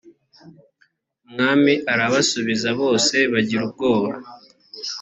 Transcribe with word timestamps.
umwami 1.25 1.73
arabasubiza 1.93 2.69
bose 2.81 3.15
bagira 3.31 3.61
ubwoba. 3.67 4.13